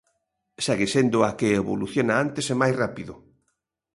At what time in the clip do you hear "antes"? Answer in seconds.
2.25-2.45